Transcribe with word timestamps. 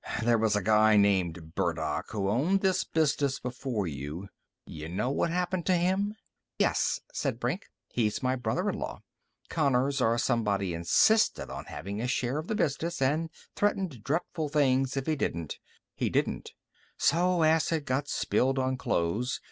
"There 0.23 0.39
was 0.39 0.55
a 0.55 0.63
guy 0.63 0.97
named 0.97 1.53
Burdock 1.53 2.09
who 2.09 2.27
owned 2.27 2.61
this 2.61 2.83
business 2.83 3.37
before 3.39 3.85
you. 3.85 4.29
Y'know 4.65 5.11
what 5.11 5.29
happened 5.29 5.67
to 5.67 5.77
him?" 5.77 6.15
"Yes," 6.57 7.01
said 7.13 7.39
Brink. 7.39 7.67
"He's 7.87 8.23
my 8.23 8.35
brother 8.35 8.67
in 8.71 8.79
law. 8.79 9.03
Connors 9.49 10.01
or 10.01 10.17
somebody 10.17 10.73
insisted 10.73 11.51
on 11.51 11.65
having 11.65 12.01
a 12.01 12.07
share 12.07 12.39
of 12.39 12.47
the 12.47 12.55
business 12.55 12.99
and 12.99 13.29
threatened 13.55 14.03
dreadful 14.03 14.49
things 14.49 14.97
if 14.97 15.05
he 15.05 15.15
didn't. 15.15 15.59
He 15.93 16.09
didn't. 16.09 16.53
So 16.97 17.43
acid 17.43 17.85
got 17.85 18.07
spilled 18.07 18.57
on 18.57 18.77
clothes. 18.77 19.39